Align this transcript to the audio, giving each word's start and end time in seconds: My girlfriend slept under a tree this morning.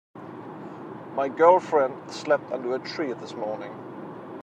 My 1.15 1.29
girlfriend 1.29 2.09
slept 2.09 2.51
under 2.51 2.73
a 2.73 2.79
tree 2.79 3.13
this 3.13 3.35
morning. 3.35 3.71